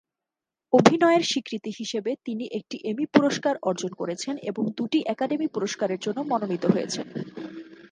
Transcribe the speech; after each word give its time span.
অভিনয়ের 0.73 1.23
স্বীকৃতি 1.23 1.71
হিসেবে 1.79 2.11
তিনি 2.25 2.45
একটি 2.51 2.77
এমি 2.83 3.05
পুরস্কার 3.13 3.55
অর্জন 3.61 3.91
করেছেন 3.93 4.35
এবং 4.49 4.63
দুটি 4.77 4.99
একাডেমি 5.05 5.47
পুরস্কারের 5.47 5.99
জন্য 5.99 6.19
মনোনীত 6.31 6.63
হয়েছেন। 6.65 7.05